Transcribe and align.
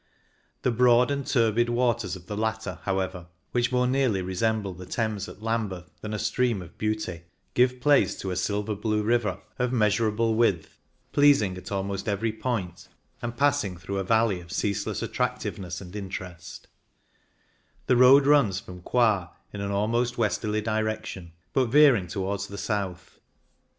The 0.63 0.71
broad 0.71 1.11
and 1.11 1.27
turbid 1.27 1.69
waters 1.69 2.15
of 2.15 2.25
the 2.25 2.35
latter, 2.35 2.79
how 2.85 2.97
ever, 2.97 3.27
which 3.51 3.71
more 3.71 3.85
nearly 3.85 4.23
resemble 4.23 4.73
the 4.73 4.87
Thames 4.87 5.29
at 5.29 5.43
Lambeth 5.43 5.91
than 6.01 6.11
a 6.11 6.17
stream 6.17 6.63
of 6.63 6.75
beauty, 6.79 7.21
give 7.53 7.79
place 7.79 8.17
to 8.21 8.31
a 8.31 8.35
silver 8.35 8.73
blue 8.73 9.03
river 9.03 9.39
of 9.59 9.69
102 9.69 9.69
THE 9.69 9.69
OBERALP 10.07 10.17
103 10.17 10.35
measurable 10.35 10.35
width, 10.35 10.79
pleasing 11.11 11.55
at 11.55 11.71
almost 11.71 12.09
every 12.09 12.31
point, 12.33 12.87
and 13.21 13.37
passing 13.37 13.77
through 13.77 13.99
a 13.99 14.03
valley 14.03 14.39
of 14.41 14.51
ceaseless 14.51 15.03
attractiveness 15.03 15.81
and 15.81 15.95
interest 15.95 16.65
The 17.85 17.95
road 17.95 18.25
runs 18.25 18.59
from 18.59 18.81
Coire 18.81 19.29
in 19.53 19.61
an 19.61 19.69
almost 19.69 20.17
westerly 20.17 20.61
direction, 20.61 21.33
but 21.53 21.67
veering 21.67 22.07
towards 22.07 22.47
the 22.47 22.57
south. 22.57 23.19